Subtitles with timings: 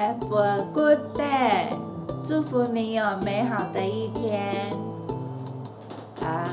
[0.00, 1.76] Have a good day，
[2.24, 4.72] 祝福你有美好的一天。
[6.22, 6.48] 啊，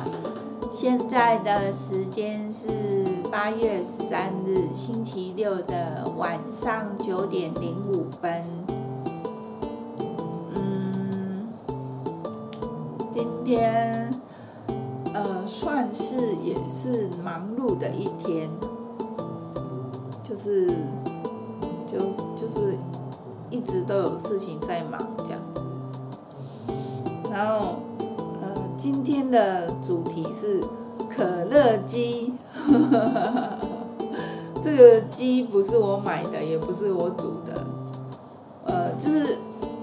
[0.69, 2.67] 现在的时间是
[3.31, 8.43] 八月十三日星期六的晚上九点零五分。
[10.53, 11.47] 嗯，
[13.09, 14.13] 今天
[15.13, 18.49] 呃算是也是忙碌的一天，
[20.21, 20.67] 就是
[21.87, 21.97] 就
[22.35, 22.77] 就是。
[23.49, 25.61] 一直都有事情在忙这样子，
[27.31, 27.77] 然后
[28.41, 30.61] 呃，今天的主题是
[31.09, 32.33] 可乐鸡，
[34.61, 37.65] 这个鸡不是我买的，也不是我煮的，
[38.65, 39.37] 呃，就是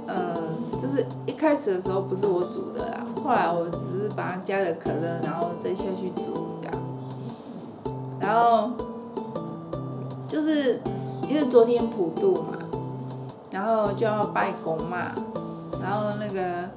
[0.07, 0.37] 呃，
[0.79, 6.75] 就是一开始的时候不是我煮的啦，后来我只是把它加了可乐，然后再下去煮这样，
[8.21, 8.73] 然后
[10.29, 10.83] 就是
[11.29, 12.59] 因为昨天普渡嘛。
[13.55, 15.13] 然后就要拜公嘛，
[15.81, 16.69] 然后那个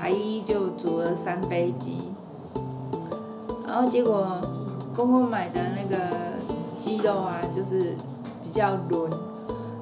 [0.00, 1.98] 阿姨就煮了三杯鸡，
[3.66, 4.38] 然后结果
[4.96, 5.98] 公公买的那个
[6.78, 7.94] 鸡肉啊，就是
[8.42, 9.10] 比较韧，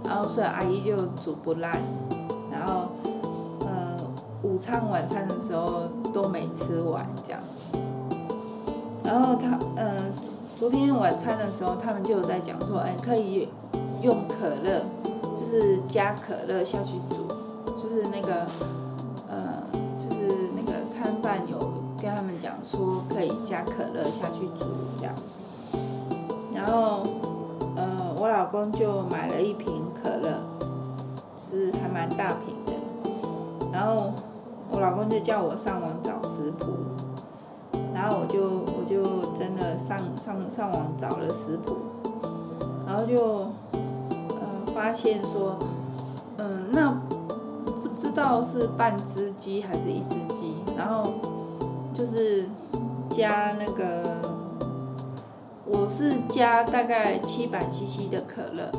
[0.04, 1.78] 然后所以阿姨就煮不烂，
[2.50, 2.88] 然后
[3.60, 4.00] 呃
[4.42, 7.40] 午餐晚餐的时候都没吃完这样。
[7.40, 7.78] 子，
[9.04, 9.94] 然后他呃
[10.58, 13.46] 昨天晚餐的时候他们就有在讲说，哎可以
[14.02, 14.84] 用可乐。
[15.42, 17.26] 就是加可乐下去煮，
[17.76, 18.46] 就是那个，
[19.28, 19.60] 呃，
[19.98, 21.58] 就是那个摊贩有
[22.00, 25.12] 跟他们讲说可以加可乐下去煮这样，
[26.54, 27.02] 然后，
[27.74, 30.38] 呃，我老公就买了一瓶可乐，
[31.36, 32.72] 是还蛮大瓶的，
[33.72, 34.12] 然后
[34.70, 36.66] 我老公就叫我上网找食谱，
[37.92, 38.44] 然后我就
[38.78, 41.76] 我就真的上上上网找了食谱，
[42.86, 43.50] 然后就。
[44.82, 45.56] 发现说，
[46.38, 51.12] 嗯，那不知道是半只鸡还是一只鸡，然后
[51.94, 52.48] 就是
[53.08, 54.16] 加那个，
[55.64, 58.72] 我是加大概七百 CC 的可乐，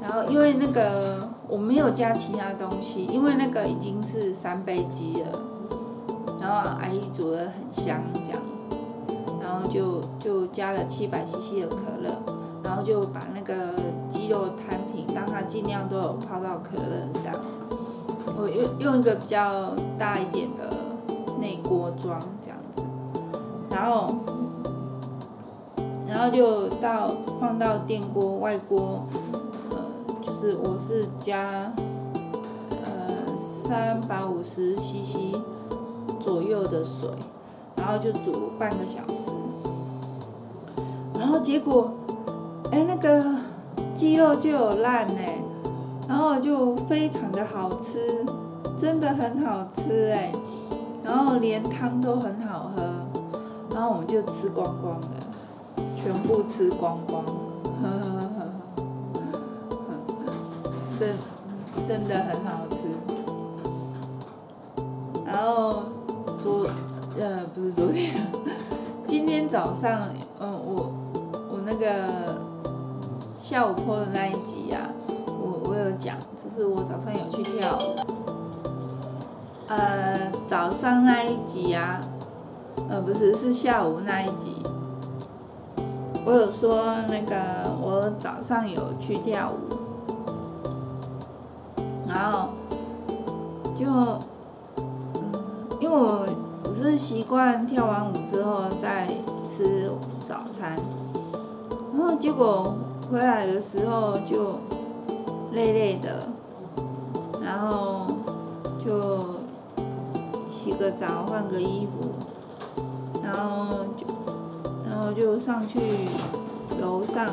[0.00, 5.40] 然后因为那个我没有加其他东西，因为那个已经是三杯鸡了，
[6.40, 8.40] 然后阿姨煮的很香这样，
[9.42, 12.35] 然后就就加了七百 CC 的可乐。
[12.66, 13.54] 然后就把那个
[14.08, 17.36] 鸡肉摊平，让它尽量都有泡到可乐这样。
[18.36, 20.68] 我用用一个比较大一点的
[21.40, 22.82] 内锅装这样子，
[23.70, 24.16] 然后
[26.08, 27.08] 然后就到
[27.40, 29.06] 放到电锅外锅，
[29.70, 29.78] 呃，
[30.20, 31.72] 就是我是加
[32.82, 35.36] 呃三百五十 CC
[36.18, 37.08] 左右的水，
[37.76, 39.30] 然后就煮半个小时，
[41.16, 41.92] 然后结果。
[42.76, 43.24] 哎，那个
[43.94, 45.14] 鸡肉就有烂呢，
[46.06, 48.22] 然后就非常的好吃，
[48.76, 50.30] 真的很好吃哎，
[51.02, 52.82] 然后连汤都很好喝，
[53.72, 55.08] 然后我们就吃光光了，
[55.96, 58.44] 全部吃光光，呵呵
[58.76, 58.84] 呵
[59.88, 59.94] 呵
[60.98, 61.16] 真
[61.88, 62.88] 真的很好吃。
[65.24, 65.82] 然后
[66.36, 66.66] 昨
[67.18, 68.14] 呃不是昨天，
[69.06, 70.10] 今天早上
[70.40, 70.92] 嗯我
[71.50, 72.44] 我那个。
[73.48, 74.90] 下午播的那一集啊，
[75.28, 77.78] 我我有讲，就是我早上有去跳。
[79.68, 82.00] 呃，早上那一集啊，
[82.88, 84.56] 呃，不是，是下午那一集。
[86.24, 87.36] 我有说那个
[87.80, 89.76] 我早上有去跳舞，
[92.08, 92.48] 然后
[93.76, 93.86] 就，
[94.76, 95.32] 嗯，
[95.78, 96.26] 因为我
[96.64, 99.06] 我是习惯跳完舞之后再
[99.46, 99.88] 吃
[100.24, 100.76] 早餐，
[101.96, 102.74] 然后结果。
[103.10, 104.58] 回来的时候就
[105.52, 106.26] 累累的，
[107.40, 108.06] 然后
[108.78, 109.24] 就
[110.48, 112.10] 洗个澡，换个衣服，
[113.22, 114.04] 然后就
[114.84, 115.78] 然后就上去
[116.80, 117.28] 楼上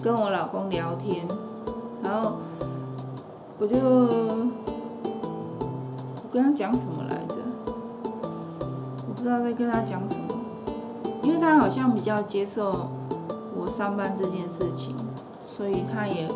[0.00, 1.26] 跟我老公聊天，
[2.02, 2.34] 然后
[3.58, 3.76] 我就
[6.22, 7.42] 我跟他讲什么来着？
[9.08, 10.34] 我不知道在跟他讲什么，
[11.24, 12.88] 因为他好像比较接受。
[13.72, 14.94] 上班这件事情，
[15.48, 16.28] 所以他也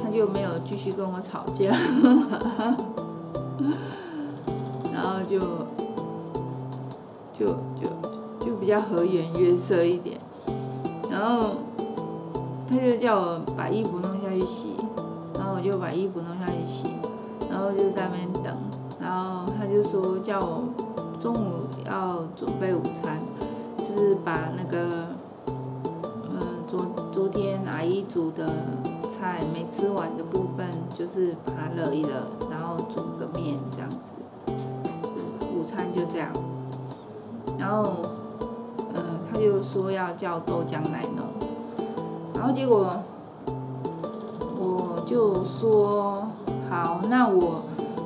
[0.00, 1.72] 他就没有继续跟我吵架，
[4.94, 5.40] 然后就
[7.32, 7.88] 就就
[8.46, 10.20] 就比较和颜悦色一点，
[11.10, 11.56] 然后
[12.68, 14.76] 他就叫我把衣服弄下去洗，
[15.34, 16.90] 然后我就把衣服弄下去洗，
[17.50, 18.56] 然后就在那边等，
[19.00, 20.62] 然后他就说叫我
[21.18, 23.20] 中午要准备午餐，
[23.78, 25.15] 就是把那个。
[28.08, 28.46] 煮的
[29.08, 32.08] 菜没吃完的部分，就是把它热一热，
[32.50, 34.12] 然后煮个面这样子，
[35.54, 36.28] 午餐就这样。
[37.58, 37.94] 然后，
[38.94, 41.26] 呃，他就说要叫豆浆来弄，
[42.34, 42.92] 然后结果
[44.58, 46.26] 我就说
[46.68, 47.62] 好，那我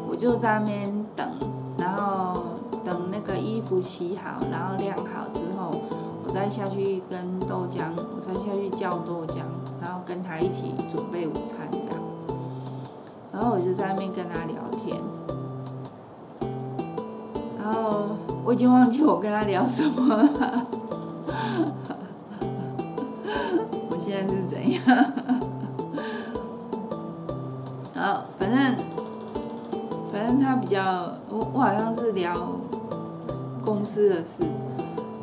[0.09, 1.29] 我就在那边等，
[1.77, 2.41] 然后
[2.85, 5.81] 等那个衣服洗好，然后晾好之后，
[6.25, 9.41] 我再下去跟豆浆，我再下去叫豆浆，
[9.81, 11.99] 然后跟他一起准备午餐这样。
[13.33, 14.97] 然后我就在那边跟他聊天，
[17.59, 18.09] 然后
[18.45, 20.67] 我已经忘记我跟他聊什么了。
[23.89, 24.81] 我现在是怎样？
[27.95, 28.77] 然后反正
[30.13, 32.35] 反正他比较，我我好像是聊
[33.63, 34.43] 公司的事。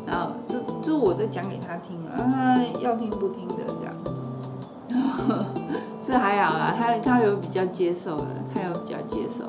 [0.05, 3.55] 然后就就我在讲给他听啊，他要听不听的，
[6.01, 9.43] 是还好啦，他他有比较接受的，他有比较接受，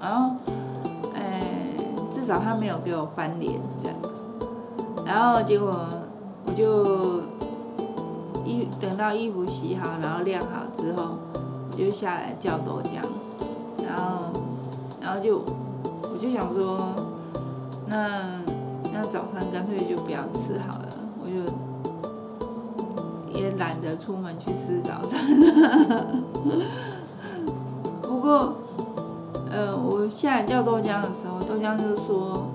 [0.00, 0.36] 然后，
[1.14, 1.42] 哎，
[2.10, 3.96] 至少他没有给我翻脸这样，
[5.04, 5.84] 然后结果
[6.46, 7.22] 我就
[8.44, 11.16] 衣等到衣服洗好，然后晾好之后，
[11.70, 13.02] 我就下来叫豆浆，
[13.86, 14.40] 然后
[15.00, 15.42] 然后就
[16.12, 16.88] 我就想说
[17.86, 18.40] 那。
[18.98, 20.88] 那早餐干脆就不要吃好了，
[21.20, 21.52] 我就
[23.36, 25.20] 也懒得出门去吃早餐。
[28.02, 28.54] 不过，
[29.50, 32.46] 呃，我下来叫豆浆的时候，豆浆就说，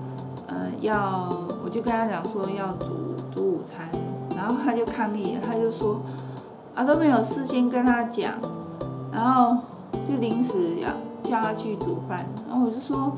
[0.46, 1.32] 呃，要，
[1.64, 3.88] 我就跟他讲说要煮煮午餐，
[4.36, 6.00] 然后他就抗议，他就说，
[6.74, 8.34] 啊都没有事先跟他讲，
[9.12, 9.58] 然后
[10.08, 10.88] 就临时要
[11.22, 13.12] 叫他去煮饭，然后我就说。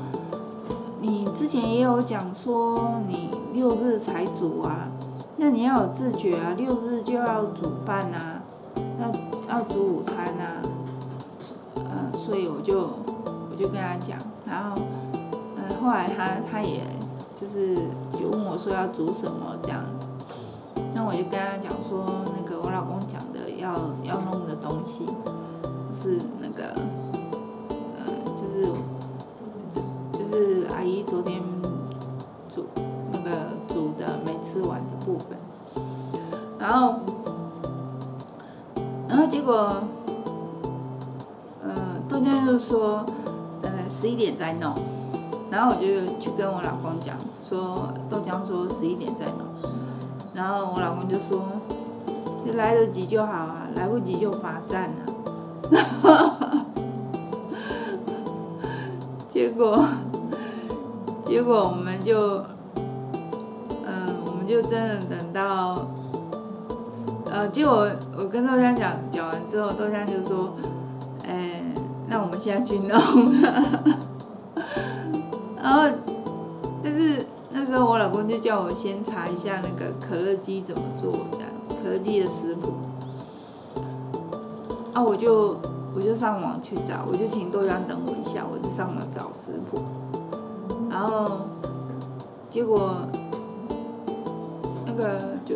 [1.01, 4.87] 你之前也有讲说你六日才煮啊，
[5.37, 8.41] 那你要有自觉啊，六日就要煮饭啊，
[8.99, 10.61] 要要煮午餐啊，
[11.75, 12.79] 呃，所以我就
[13.51, 14.81] 我就跟他讲，然后
[15.57, 16.81] 呃后来他他也
[17.35, 17.75] 就是
[18.17, 20.07] 就问我说要煮什么这样子，
[20.93, 22.05] 那我就跟他讲说
[22.37, 23.73] 那个我老公讲的要
[24.03, 25.05] 要弄的东西
[25.93, 26.75] 是那个
[44.25, 44.73] 点再弄，
[45.51, 45.85] 然后我就
[46.19, 47.15] 去跟我老公讲，
[47.47, 49.41] 说豆浆说十一点再弄，
[50.33, 51.43] 然后我老公就说，
[52.45, 54.89] 就来得及就好啊，来不及就罚站
[56.03, 56.65] 啊，
[59.27, 59.83] 结果。
[61.21, 62.43] 结果我们就，
[63.83, 65.87] 嗯，我们就真的等到，
[67.31, 70.53] 呃，结果我跟豆浆讲讲完之后，豆浆就说，
[71.27, 71.63] 哎，
[72.07, 72.95] 那我们现在去弄。
[75.65, 75.89] 然后，
[76.83, 82.71] 但是那时候我老公就叫我先查一下那个可乐鸡怎么做，这样可乐鸡的食谱。
[84.93, 85.57] 啊，我就
[85.95, 89.81] 我就上网去找，我就请豆浆等我一下，我就上网找食谱。
[90.87, 91.47] 然后，
[92.47, 92.97] 结果
[94.85, 95.55] 那个就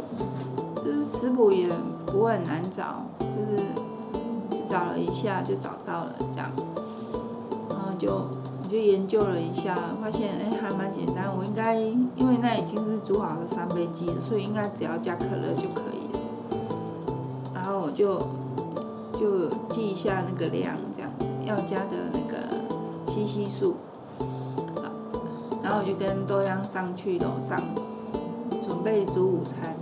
[0.83, 1.69] 就是食谱也
[2.07, 3.63] 不会很难找，就是
[4.49, 6.49] 就找了一下就找到了这样，
[7.69, 8.25] 然后就
[8.69, 16.19] 就研究了一下，发现哎还蛮简单，我应该因为那已经是煮好的三杯鸡，所以应该只要加可乐就可以了。
[17.53, 18.19] 然后我就
[19.19, 22.37] 就记一下那个量，这样子要加的那个
[23.07, 23.75] 西西数。
[25.61, 27.61] 然后我就跟豆浆上去楼上，
[28.61, 29.75] 准备煮午餐。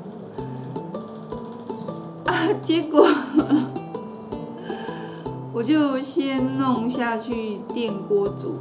[2.25, 3.07] 啊，结果
[5.53, 8.55] 我就先弄下去电锅煮，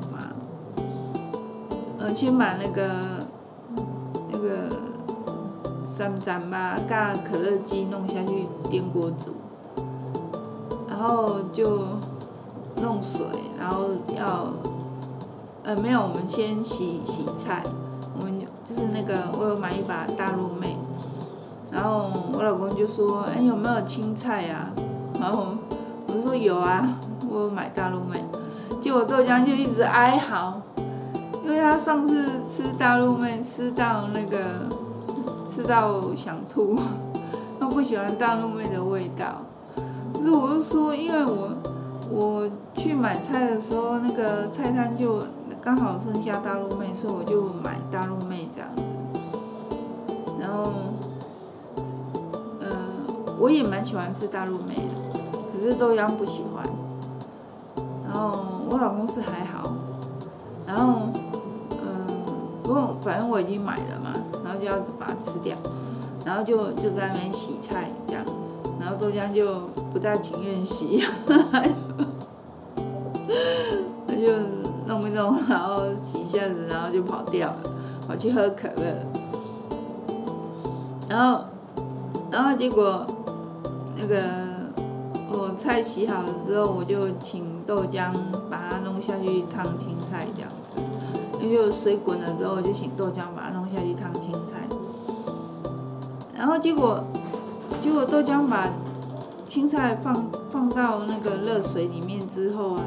[2.06, 2.88] 呃，去买那个
[4.30, 4.70] 那个
[5.84, 9.32] 三盏吧，加可乐鸡弄下去电锅煮，
[10.88, 11.80] 然后就
[12.80, 13.26] 弄水，
[13.58, 14.46] 然后要。
[15.64, 17.64] 呃，没有，我们先洗洗菜。
[18.16, 20.76] 我们就是那个，我有买一把大陆妹，
[21.72, 24.70] 然后我老公就说：“哎，有没有青菜啊？”
[25.18, 25.56] 然后
[26.06, 26.88] 我就说：“有啊，
[27.28, 28.25] 我买大陆妹。”
[28.80, 30.62] 结果豆浆就一直哀嚎，
[31.47, 34.69] 因为他上次吃大陆妹吃到那个
[35.47, 36.76] 吃到想吐，
[37.59, 39.43] 他不喜欢大陆妹的味道。
[40.12, 41.50] 可是我就说，因为我
[42.11, 45.23] 我去买菜的时候，那个菜摊就。
[45.62, 48.83] 刚好剩下大陆妹，所以我就买大陆妹这样子。
[50.38, 50.73] 然后，
[52.61, 52.69] 呃，
[53.37, 55.19] 我也蛮喜欢吃大陆妹的。
[55.53, 56.65] 可是豆浆不喜欢。
[58.05, 58.38] 然后
[58.71, 59.73] 我老公是还好，
[60.65, 61.09] 然后，
[62.66, 65.56] 不过反正我已经买了嘛，然后就要把它吃掉，
[66.25, 68.32] 然后就就在那边洗菜这样子，
[68.80, 69.61] 然后豆浆就
[69.92, 71.00] 不大情愿洗，
[74.08, 74.32] 他 就
[74.88, 77.58] 弄一弄，然后洗一下子，然后就跑掉了，
[78.08, 79.06] 跑去喝可乐，
[81.08, 81.44] 然后
[82.32, 83.06] 然后结果
[83.96, 84.20] 那个
[85.30, 87.54] 我菜洗好了之后，我就请。
[87.66, 88.12] 豆浆
[88.49, 90.49] 把它弄下去烫青菜这样，
[91.40, 94.69] 那就水滚了之后，就请豆浆把它弄下去烫青菜。
[96.35, 97.05] 然后结果，
[97.81, 98.69] 结果豆浆把
[99.45, 102.83] 青菜放放到那个热水里面之后啊，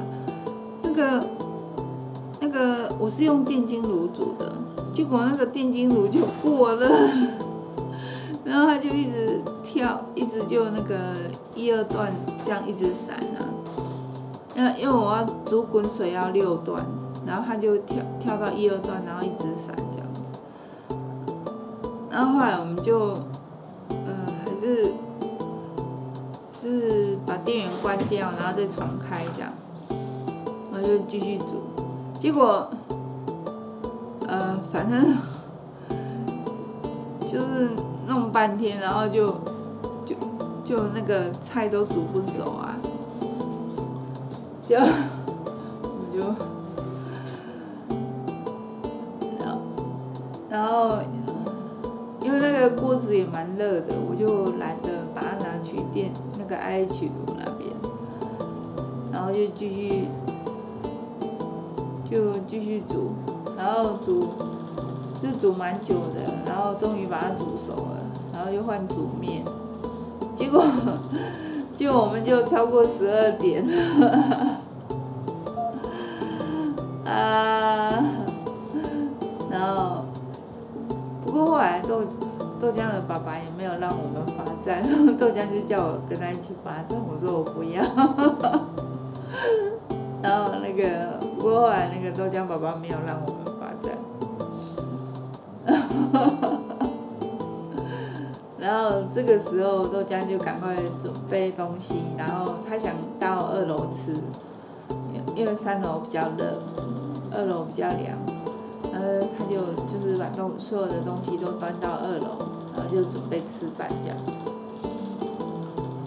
[0.83, 1.25] 那个
[2.39, 4.53] 那个我是用电晶炉煮的，
[4.93, 6.89] 结果那个电晶炉就过热，
[8.43, 10.97] 然后它就一直跳，一直就那个
[11.55, 12.11] 一二段
[12.43, 13.45] 这样一直闪啊。
[14.77, 16.85] 因为我要煮滚水要六段，
[17.29, 20.95] 然后他就跳跳到一二段，然后一直闪这样子。
[22.09, 23.19] 然后后来我们就，
[23.89, 24.91] 呃，还是
[26.59, 29.53] 就是把电源关掉，然后再重开这样，
[30.73, 31.61] 然后就继续煮。
[32.17, 32.67] 结果，
[34.27, 35.15] 呃，反正
[37.21, 37.69] 就是
[38.07, 39.27] 弄半天，然后就
[40.03, 40.15] 就
[40.65, 42.75] 就那个菜都煮不熟啊。
[44.65, 44.77] 就，
[53.31, 57.69] 蛮热的，我就懒得把它拿去电那个 IH 炉那边，
[59.11, 60.07] 然后就继续，
[62.09, 63.11] 就继续煮，
[63.57, 64.29] 然后煮，
[65.21, 67.99] 就煮蛮久的，然后终于把它煮熟了，
[68.33, 69.43] 然后又换煮面，
[70.35, 70.63] 结果。
[71.75, 74.57] 就我们就超过十二点了，
[82.79, 84.81] 浆的爸爸也没有让我们罚站，
[85.19, 87.83] 豆浆就叫我跟他一起罚站，我说我不要，
[90.23, 93.91] 然后那个不过后来那个豆浆爸爸没有让我们罚站。
[98.57, 104.15] 然后这个时候豆浆就赶快准备东西，然后他想到二楼吃，
[105.35, 106.61] 因为三楼比较热，
[107.31, 108.17] 二楼比较凉，
[108.91, 112.48] 呃，他就就是把东所有的东西都端到二楼，
[112.87, 114.33] 就准备吃饭这样子。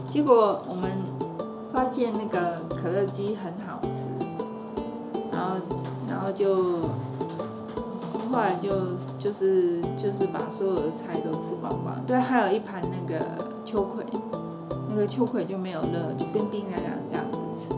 [0.08, 0.90] 结果我们
[1.72, 4.08] 发现那个可乐鸡很好吃，
[5.30, 5.56] 然后
[6.08, 6.80] 然后就。
[8.30, 8.70] 后来就
[9.18, 13.22] 就是就是把所有的菜都吃光光，对，还有一盘那个
[13.62, 14.02] 秋葵，
[14.88, 17.74] 那个秋葵就没有热，就冰冰凉凉这样子吃。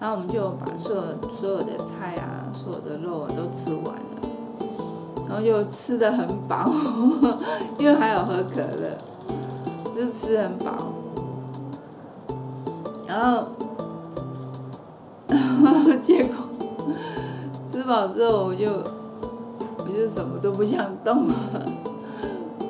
[0.00, 4.27] 然后我们就把所有所有的菜啊，所有的肉啊都吃完了，
[5.28, 6.70] 然后就吃的很饱，
[7.78, 8.96] 因为还有喝可乐，
[9.94, 10.92] 就吃很饱。
[13.06, 13.48] 然后，
[16.02, 16.34] 结果
[17.70, 18.68] 吃饱之后我就。
[19.80, 21.34] 我就什么都不想动了，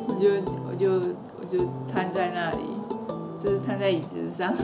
[0.07, 0.29] 我就
[0.71, 0.93] 我就
[1.41, 1.59] 我就
[1.93, 2.59] 瘫在那里，
[3.37, 4.55] 就是瘫在椅子上，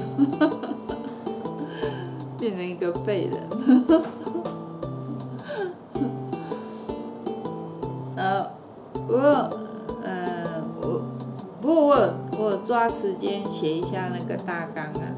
[2.38, 3.42] 变成一个废人。
[12.84, 15.08] 我抓时间写一下那个大纲啊，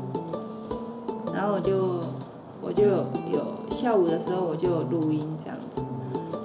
[1.35, 1.99] 然后我就
[2.63, 5.83] 我就有下午的时候我就录音这样子。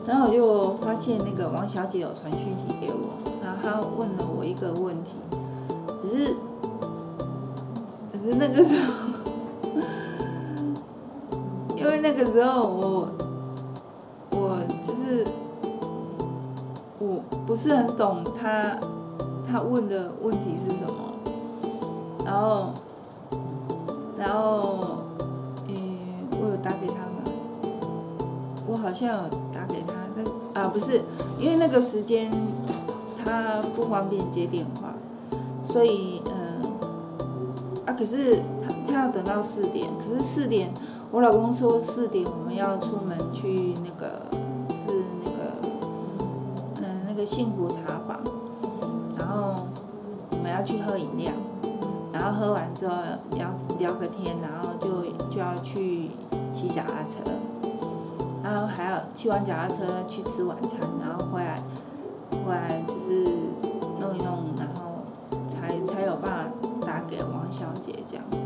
[0.07, 5.11] 然后我就发现那个王小姐有传讯息给我，然后她问了我一个问题，
[6.01, 6.35] 只是，
[8.11, 9.77] 可是那个时候，
[11.77, 13.07] 因为那个时候我，
[14.31, 15.27] 我就是，
[16.97, 18.75] 我不是很懂她，
[19.47, 21.10] 她问的问题是什么，
[22.25, 22.73] 然后，
[24.17, 25.03] 然后，
[25.67, 25.97] 嗯，
[26.31, 27.23] 我有打给他吗？
[28.67, 30.25] 我好像有打给他，但。
[30.53, 31.01] 啊，不是，
[31.39, 32.29] 因为那个时间
[33.23, 34.93] 他不方便接电话，
[35.63, 36.61] 所以嗯，
[37.85, 40.69] 啊，可是他他要等到四点，可是四点
[41.09, 44.23] 我老公说四点我们要出门去那个
[44.69, 44.91] 是
[45.23, 45.53] 那个
[46.81, 48.19] 嗯那个幸福茶坊，
[49.17, 49.63] 然后
[50.31, 51.31] 我们要去喝饮料，
[52.21, 52.93] 然后喝完之后
[53.31, 53.49] 聊
[53.79, 55.01] 聊个天，然后就
[55.31, 56.11] 就要去
[56.53, 57.31] 骑脚踏车。
[58.43, 61.59] 然后还要骑完脚踏车去吃晚餐，然后回来，
[62.45, 63.23] 回来就是
[63.99, 65.01] 弄一弄，然后
[65.47, 68.37] 才才有办法打给王小姐这样子。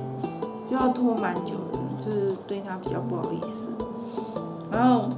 [0.69, 3.67] 就要拖蛮久的，就是对他比较不好意思。
[4.71, 5.09] 然后，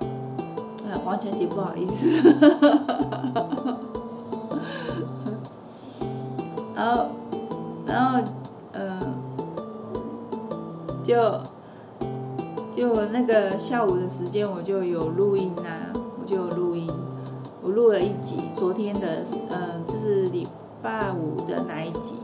[0.00, 2.30] 哎，王小姐不好意思。
[13.58, 16.90] 下午的时间，我就有录音啊，我就有录音，
[17.62, 20.46] 我录了一集昨天的，嗯、呃，就是礼
[20.82, 22.14] 拜五的那一集，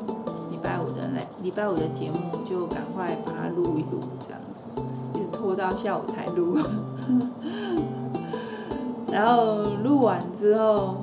[0.51, 4.65] 礼拜五的那礼拜五的节目，就赶快把它录一录，这样子，
[5.15, 6.59] 一直拖到下午才录，
[9.13, 10.97] 然后录完之后，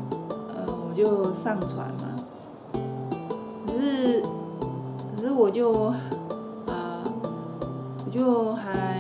[0.49, 2.15] 呃，我就上传嘛。
[3.65, 4.23] 可是，
[5.15, 5.93] 可是我就，
[6.65, 7.03] 呃，
[8.05, 8.99] 我就还，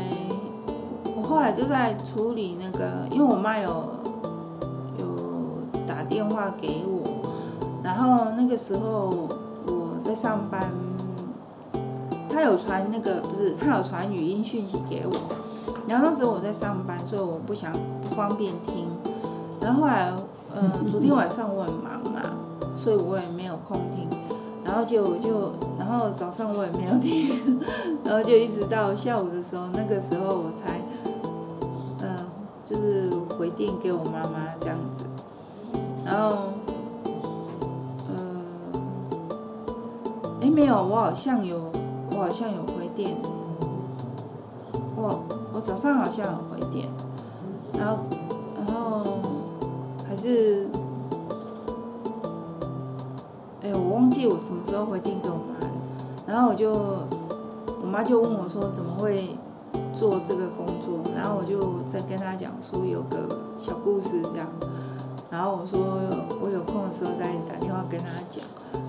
[1.23, 3.69] 我后来就在处理那个，因为我妈有
[4.99, 5.05] 有
[5.87, 7.01] 打电话给我，
[7.81, 9.29] 然后那个时候
[9.65, 10.69] 我在上班，
[12.29, 15.13] 她有传那个不是，她有传语音讯息给我，
[15.87, 18.85] 然后那时候我在上班，所以我不想不方便听，
[19.61, 20.11] 然后后来，
[20.53, 22.21] 呃，昨天晚上我很忙嘛，
[22.75, 24.09] 所以我也没有空听。
[24.65, 27.59] 然后就就，然后早上我也没有听，
[28.03, 30.81] 然后就一直到下午的时候，那个时候我才，
[32.73, 35.03] 就是回电给我妈妈这样子，
[36.03, 36.53] 然后，
[38.09, 38.15] 呃，
[40.41, 41.71] 哎没有，我好像有，
[42.09, 43.15] 我好像有回电，
[44.95, 46.89] 我我早上好像有回电，
[47.77, 47.99] 然后
[48.57, 49.19] 然后
[50.09, 50.67] 还是。
[53.61, 55.71] 哎我忘记我什么时候回电给我妈了，
[56.25, 59.37] 然后我就，我妈就问我说怎么会
[60.03, 64.45] 做这个工作，然后我就在跟他讲说有个小故事这样，
[65.31, 65.79] 然后我说
[66.41, 68.43] 我有空的时候再打电话跟他讲，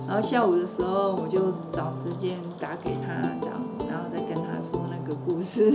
[0.05, 3.55] 然后下午的时候我就找时间打给他这样，
[3.89, 5.71] 然后再跟他说那个故事，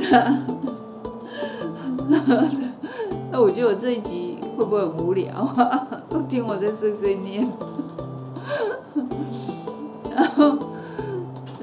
[3.33, 5.89] 那我觉得我这一集会不会很无聊啊？
[6.11, 7.51] 都听我在碎碎念。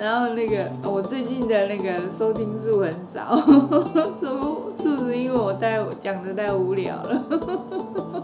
[0.08, 3.36] 然后那个，我最近的那个收听数很少，
[4.18, 4.72] 是不？
[4.74, 7.24] 是不是因为我太讲的太无聊了？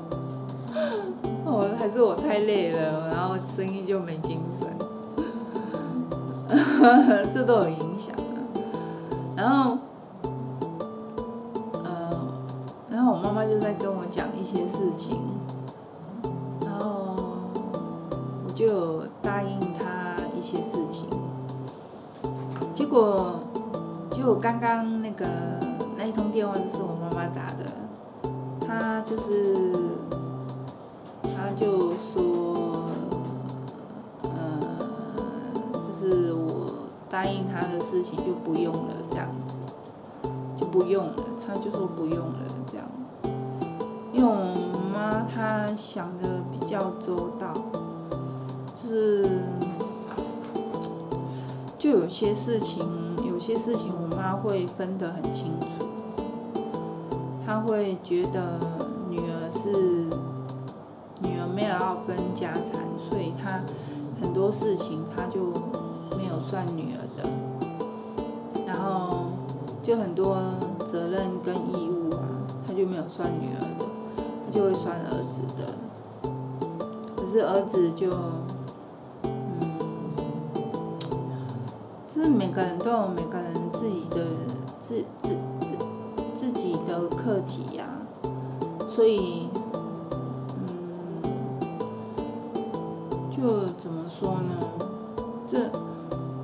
[1.46, 4.66] 哦，还是我太累了，然后声音就没精神，
[7.34, 8.40] 这都有影响啊。
[9.36, 9.78] 然后，
[11.84, 12.18] 呃，
[12.90, 15.20] 然后我妈妈就在跟我讲一些事情，
[16.62, 17.18] 然后
[18.48, 21.10] 我就答应她一些事情。
[22.94, 23.40] 结果，
[24.12, 25.26] 就刚刚那个
[25.98, 27.66] 那一通电话就是我妈妈打的，
[28.68, 29.74] 她就是，
[31.24, 32.86] 她就说，
[34.22, 36.72] 呃，就是我
[37.10, 39.56] 答应她的事情就不用了，这样子，
[40.56, 41.16] 就不用了，
[41.48, 42.86] 她就说不用了这样，
[44.14, 47.56] 因为我妈她想的比较周到，
[48.76, 49.28] 就是。
[51.84, 52.82] 就有些事情，
[53.28, 55.86] 有些事情我妈会分得很清楚，
[57.46, 58.58] 她会觉得
[59.10, 59.70] 女儿是
[61.20, 63.60] 女儿没有要分家产，所以她
[64.22, 65.48] 很多事情她就
[66.16, 67.30] 没有算女儿的，
[68.66, 69.26] 然后
[69.84, 70.38] 就很多
[70.86, 73.86] 责任跟义务啊，她就没有算女儿的，
[74.46, 76.30] 她就会算儿子的，
[77.18, 78.08] 可是儿子就。
[82.24, 84.26] 是每个人都有每个人自己的
[84.80, 85.76] 自自自
[86.34, 87.84] 自己的课题呀，
[88.88, 89.50] 所以，
[90.56, 91.22] 嗯，
[93.30, 94.56] 就怎么说呢？
[95.46, 95.70] 这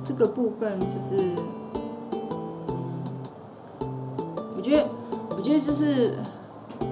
[0.04, 1.32] 这个部分就是，
[4.54, 4.86] 我觉得
[5.30, 6.12] 我觉得就是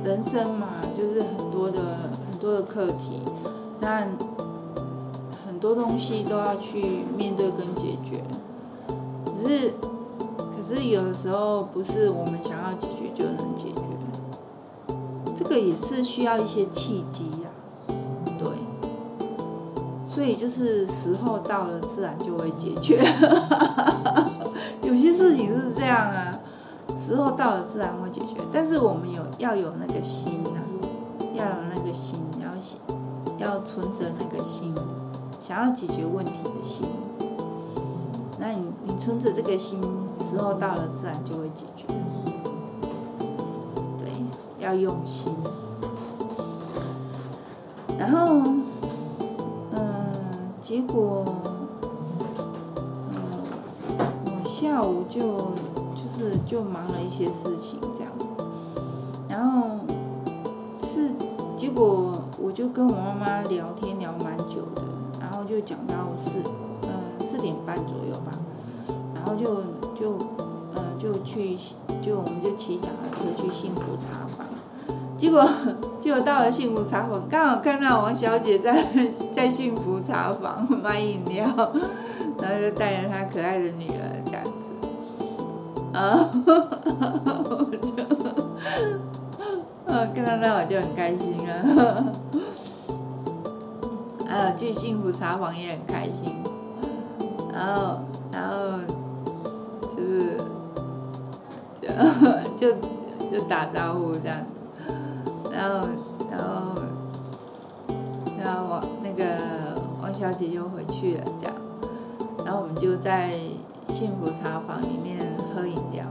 [0.03, 1.79] 人生嘛，就是很多的
[2.31, 3.20] 很多的课题，
[3.81, 4.09] 那
[5.46, 8.24] 很多东西都要去面对跟解决。
[9.40, 9.72] 可是，
[10.55, 14.94] 可是有的时候不是我们想要解决就能解决，
[15.35, 17.48] 这个也是需要一些契机呀，
[18.38, 18.48] 对。
[20.09, 23.01] 所以就是时候到了，自然就会解决。
[24.83, 26.40] 有些事情是这样啊，
[26.96, 30.66] 时候到了自然会解决，但是我们有要有那个心呐、啊，
[31.35, 32.18] 要有那个心，
[33.38, 34.74] 要要存着那个心，
[35.38, 36.88] 想要解决问题的心。
[38.38, 39.81] 那你你存着这个心，
[40.16, 41.87] 时候到了自然就会解决。
[43.98, 44.11] 对，
[44.59, 45.35] 要用心。
[47.98, 48.42] 然后，
[49.72, 51.24] 嗯，结果，
[53.11, 53.18] 嗯，
[53.98, 55.20] 我下午就
[55.94, 58.44] 就是就忙了一些事情这样子，
[59.29, 59.81] 然后
[60.81, 61.11] 是
[61.57, 64.83] 结果我就跟我妈妈聊天聊蛮久的，
[65.20, 66.38] 然后就讲到是
[67.87, 68.33] 左右吧，
[69.14, 69.62] 然后就
[69.95, 70.19] 就
[70.75, 71.57] 呃就去
[72.03, 74.47] 就我们就骑脚踏车去幸福茶坊，
[75.17, 75.47] 结果
[76.01, 78.85] 结果到了幸福茶坊，刚好看到王小姐在
[79.33, 81.47] 在幸福茶坊买饮料。
[82.41, 84.71] 然后就带着她可爱的女儿这样子，
[85.93, 86.14] 啊，
[87.51, 87.91] 我就，
[90.14, 91.51] 看到那我就很开心啊，
[94.31, 96.31] 啊，去幸福茶坊也很开心，
[97.59, 97.99] 然后，
[98.31, 98.79] 然后，
[99.90, 100.38] 就是，
[102.57, 102.77] 就就
[103.33, 104.38] 就打招呼这样，
[105.51, 105.88] 然后，
[106.31, 106.81] 然后，
[108.38, 109.25] 然后王那个
[110.01, 111.55] 王小姐就回去了这样。
[112.44, 113.33] 然后我们就在
[113.88, 115.18] 幸福茶坊里面
[115.53, 116.05] 喝饮料。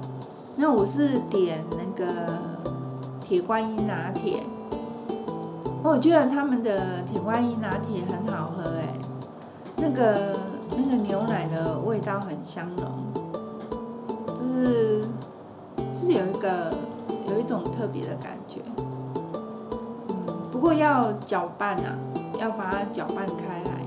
[0.58, 2.14] 那我是点那个
[3.22, 4.44] 铁观音拿铁，
[5.82, 8.94] 我觉得他们的铁观音拿铁很好喝哎，
[9.78, 10.36] 那个
[10.78, 12.88] 那个牛奶的味道很香浓，
[14.34, 15.02] 就是
[15.94, 16.72] 就是有一个
[17.28, 18.62] 有一种特别的感觉。
[20.52, 21.98] 不过要搅拌啊，
[22.40, 23.82] 要把它搅拌开来，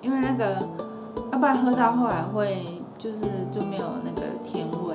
[0.00, 0.66] 因为那个。
[1.30, 4.94] 要不然喝到后来会就是就没有那个甜味，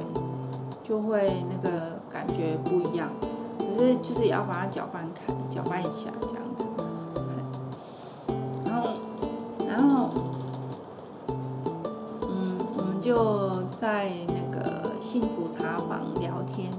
[0.83, 3.09] 就会那个感觉不一样。
[3.57, 6.43] 可是就是也要把它搅拌开，搅拌一下这样
[14.07, 16.71] 在那个幸福茶坊聊天。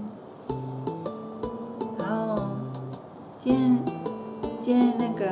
[1.98, 2.42] 然后，
[3.36, 3.84] 今天，
[4.58, 5.26] 今天那个，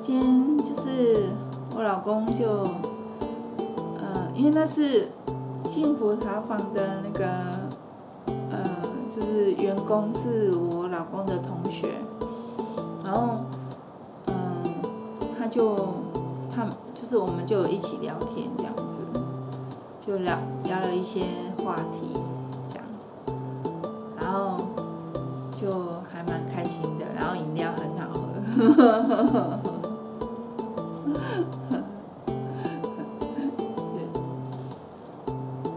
[0.00, 1.24] 今天就是。
[1.74, 2.46] 我老公就，
[3.98, 5.08] 呃，因为那是
[5.68, 7.26] 幸福茶坊的那个，
[8.50, 8.64] 呃，
[9.10, 11.88] 就是员工是我老公的同学，
[13.04, 13.40] 然后，
[14.28, 14.34] 嗯、
[15.38, 15.76] 他就，
[16.50, 16.64] 他
[16.94, 18.72] 就是我们就一起聊天这样，
[20.06, 21.22] 就聊聊了一些
[21.64, 22.12] 话题，
[22.64, 22.84] 这样，
[24.16, 24.60] 然后
[25.60, 25.68] 就
[26.08, 29.58] 还蛮开心的，然后饮料很好喝。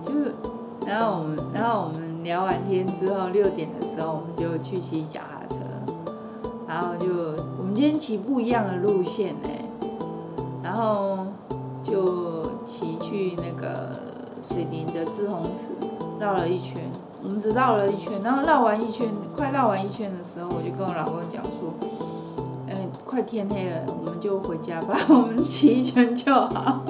[0.03, 0.13] 就
[0.85, 5.63] 然后我们，然后我们聊完天之后，六点的时候我们就去骑脚踏车，
[6.67, 7.07] 然后就
[7.57, 9.49] 我们今天骑不一样的路线呢，
[15.41, 15.71] 的滞洪池，
[16.19, 16.81] 绕了一圈，
[17.23, 21.73] 我们只绕了一圈，然后绕完一圈，快绕完一圈的时候，我就跟我老公讲说，
[22.67, 26.83] 嗯，快天黑了，我们就回家吧， 我们骑一圈就好。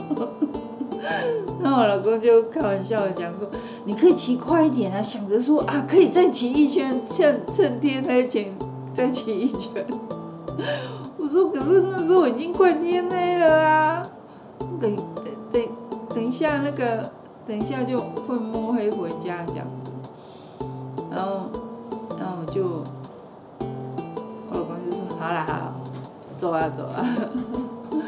[1.61, 3.47] 那我老公就开玩笑的讲说
[3.85, 8.53] ：“你可以骑快一点啊，想着说啊，可以再骑一圈，趁趁天黑前
[8.93, 9.85] 再骑一圈。”
[11.17, 14.09] 我说：“可是那时候已经快天黑了啊，
[14.79, 15.61] 等等等
[16.15, 17.11] 等一下那个，
[17.49, 19.91] 等一下就会摸黑回家这样子。”
[21.09, 21.49] 然后，
[22.15, 22.83] 然后就
[24.49, 25.73] 我老公就说：“好啦好，
[26.37, 27.03] 走啊走啊。”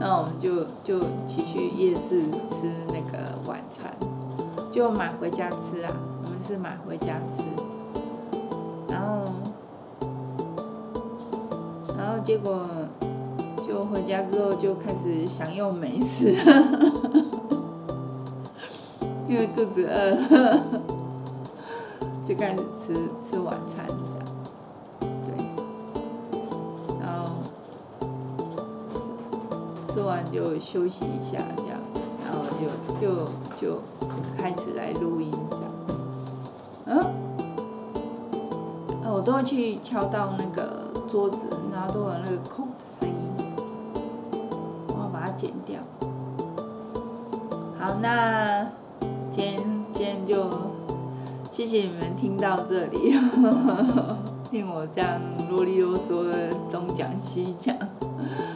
[0.00, 3.94] 那我们就就骑去夜市吃那个晚餐，
[4.72, 5.92] 就买回家吃啊。
[6.24, 7.44] 我们是买回家吃，
[8.88, 9.32] 然后，
[11.96, 12.66] 然后结果
[13.64, 16.34] 就回家之后就开始享用美食，
[19.30, 20.16] 因为肚子饿，
[22.26, 24.26] 就开始吃吃晚餐这样。
[25.24, 25.32] 对，
[26.98, 27.28] 然后
[29.86, 31.78] 吃完就休息一下，这样，
[32.24, 32.66] 然后就
[33.00, 33.80] 就就
[34.36, 35.70] 开始来录音，这样。
[36.86, 37.06] 嗯，
[39.14, 43.14] 我都会去敲到那个桌子，然后都有那个空的声音，
[44.88, 45.78] 我要把它剪掉。
[47.78, 48.66] 好，那
[49.40, 50.50] 今天今天就
[51.50, 53.14] 谢谢你们听到这里，
[54.52, 55.18] 听我这样
[55.50, 57.74] 啰里啰嗦的东讲西讲。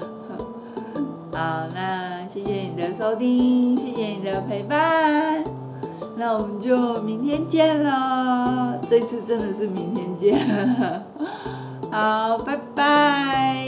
[1.33, 5.43] 好，那谢谢你的收听，谢谢你的陪伴，
[6.19, 8.79] 那我们就明天见喽。
[8.87, 10.39] 这次真的是明天见，
[11.91, 13.64] 好，拜拜。